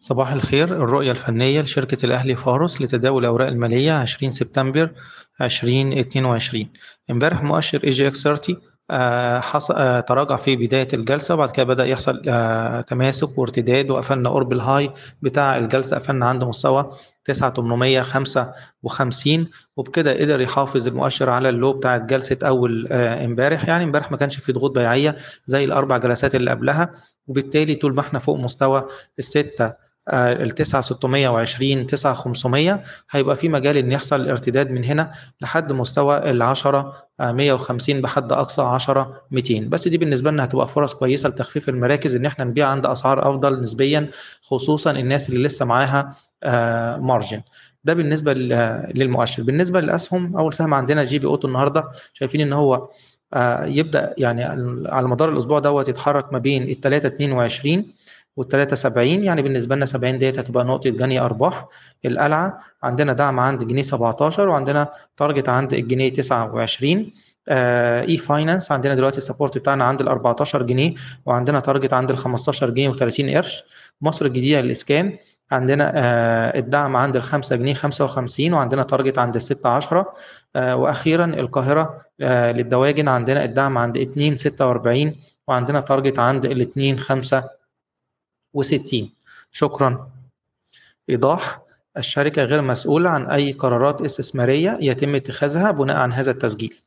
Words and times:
صباح 0.00 0.32
الخير 0.32 0.64
الرؤية 0.64 1.10
الفنية 1.10 1.60
لشركة 1.60 2.06
الأهلي 2.06 2.34
فارس 2.34 2.80
لتداول 2.80 3.22
الأوراق 3.22 3.48
المالية 3.48 3.92
20 3.92 4.32
سبتمبر 4.32 4.90
2022 5.40 6.66
امبارح 7.10 7.42
مؤشر 7.42 7.80
EGX 7.84 8.22
30 8.22 8.56
آه،. 8.90 9.42
آه، 9.70 10.00
تراجع 10.00 10.36
في 10.36 10.56
بداية 10.56 10.88
الجلسة 10.94 11.34
وبعد 11.34 11.50
كده 11.50 11.64
بدأ 11.64 11.84
يحصل 11.84 12.22
آه، 12.28 12.80
تماسك 12.80 13.38
وارتداد 13.38 13.90
وقفلنا 13.90 14.30
قرب 14.30 14.52
ال 14.52 14.60
high 14.60 14.90
بتاع 15.22 15.58
الجلسة 15.58 15.96
قفلنا 15.96 16.26
عند 16.26 16.44
مستوى 16.44 16.90
9855 17.24 19.50
وبكده 19.76 20.20
قدر 20.20 20.40
يحافظ 20.40 20.86
المؤشر 20.86 21.30
على 21.30 21.48
ال 21.48 21.54
low 21.54 21.72
بتاع 21.72 21.96
جلسة 21.96 22.38
أول 22.42 22.86
امبارح 22.92 23.68
يعني 23.68 23.84
امبارح 23.84 24.10
ما 24.10 24.16
كانش 24.16 24.38
في 24.38 24.52
ضغوط 24.52 24.74
بيعية 24.74 25.16
زي 25.46 25.64
الأربع 25.64 25.96
جلسات 25.96 26.34
اللي 26.34 26.50
قبلها 26.50 26.94
وبالتالي 27.26 27.74
طول 27.74 27.94
ما 27.94 28.00
إحنا 28.00 28.18
فوق 28.18 28.36
مستوى 28.36 28.84
الستة 29.18 29.87
ال 30.12 30.50
9620 30.50 31.86
9500 31.86 32.82
هيبقى 33.10 33.36
في 33.36 33.48
مجال 33.48 33.76
إن 33.76 33.92
يحصل 33.92 34.28
ارتداد 34.28 34.70
من 34.70 34.84
هنا 34.84 35.10
لحد 35.40 35.72
مستوى 35.72 36.30
ال 36.30 36.42
10 36.42 36.94
150 37.20 38.00
بحد 38.00 38.32
أقصى 38.32 38.62
10 38.62 39.22
200 39.30 39.60
بس 39.68 39.88
دي 39.88 39.98
بالنسبة 39.98 40.30
لنا 40.30 40.44
هتبقى 40.44 40.68
فرص 40.68 40.94
كويسة 40.94 41.28
لتخفيف 41.28 41.68
المراكز 41.68 42.14
إن 42.14 42.26
إحنا 42.26 42.44
نبيع 42.44 42.68
عند 42.68 42.86
أسعار 42.86 43.30
أفضل 43.30 43.60
نسبيا 43.62 44.08
خصوصا 44.42 44.90
الناس 44.90 45.28
اللي 45.28 45.42
لسه 45.42 45.64
معاها 45.64 46.14
margin 47.00 47.42
ده 47.84 47.94
بالنسبة 47.94 48.34
للمؤشر. 48.34 49.42
بالنسبة 49.42 49.80
للاسهم 49.80 50.36
أول 50.36 50.54
سهم 50.54 50.74
عندنا 50.74 51.04
جي 51.04 51.18
بي 51.18 51.26
أوتو 51.26 51.48
النهارده 51.48 51.84
شايفين 52.12 52.40
إن 52.40 52.52
هو 52.52 52.88
يبدأ 53.64 54.14
يعني 54.18 54.44
على 54.88 55.08
مدار 55.08 55.28
الأسبوع 55.28 55.58
دوت 55.58 55.88
يتحرك 55.88 56.32
ما 56.32 56.38
بين 56.38 56.62
ال 56.62 56.80
3 56.80 57.08
22 57.08 57.84
وال 58.38 58.48
73 58.48 59.24
يعني 59.24 59.42
بالنسبة 59.42 59.76
لنا 59.76 59.86
70 59.86 60.18
ديت 60.18 60.38
هتبقى 60.38 60.64
نقطة 60.64 60.90
جني 60.90 61.20
أرباح 61.20 61.66
القلعة. 62.04 62.58
عندنا 62.82 63.12
دعم 63.12 63.40
عند 63.40 63.64
جنيه 63.64 63.82
17 63.82 64.48
وعندنا 64.48 64.88
target 65.16 65.48
عند 65.48 65.74
الجنيه 65.74 66.12
29 66.12 67.12
إي 67.50 68.18
uh, 68.18 68.20
فاينانس 68.20 68.72
عندنا 68.72 68.94
دلوقتي 68.94 69.18
ال 69.18 69.23
support 69.23 69.58
بتاعنا 69.58 69.84
عند 69.84 70.00
ال 70.00 70.08
14 70.08 70.62
جنيه 70.62 70.94
وعندنا 71.26 71.60
target 71.60 71.92
عند 71.92 72.10
ال 72.10 72.18
15 72.18 72.70
جنيه 72.70 72.92
و30 72.92 73.36
قرش. 73.36 73.64
مصر 74.00 74.26
الجديدة 74.26 74.60
للإسكان 74.60 75.16
عندنا 75.52 75.90
uh, 75.92 76.56
الدعم 76.56 76.96
عند 76.96 77.16
ال 77.16 77.22
5 77.22 77.56
جنيه 77.56 77.74
55 77.74 78.52
وعندنا 78.52 78.82
target 78.82 79.18
عند 79.18 79.34
ال 79.34 79.42
6 79.42 79.68
10 79.70 80.02
uh, 80.02 80.58
وأخيرا 80.58 81.24
القاهرة 81.24 81.98
للدواجن 82.20 83.08
عندنا 83.08 83.44
الدعم 83.44 83.78
عند 83.78 83.98
2 83.98 84.36
46 84.36 85.14
وعندنا 85.48 85.80
تارجت 85.80 86.18
عند 86.18 86.44
ال 86.44 86.60
2 86.60 86.98
5 86.98 87.58
وستين. 88.54 89.12
شكرا. 89.52 90.10
إيضاح 91.10 91.62
الشركة 91.96 92.44
غير 92.44 92.62
مسؤولة 92.62 93.10
عن 93.10 93.26
أي 93.26 93.52
قرارات 93.52 94.00
استثمارية 94.02 94.78
يتم 94.80 95.14
اتخاذها 95.14 95.70
بناء 95.70 95.96
عن 95.96 96.12
هذا 96.12 96.30
التسجيل. 96.30 96.80